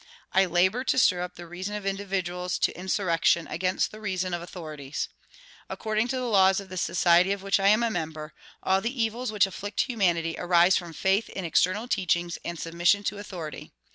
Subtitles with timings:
[0.33, 4.41] I labor to stir up the reason of individuals to insurrection against the reason of
[4.41, 5.09] authorities.
[5.69, 8.33] According to the laws of the society of which I am a member,
[8.63, 13.19] all the evils which afflict humanity arise from faith in external teachings and submission to
[13.19, 13.73] authority.